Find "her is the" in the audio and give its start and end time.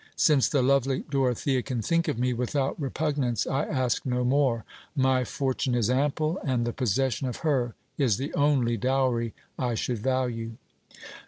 7.45-8.33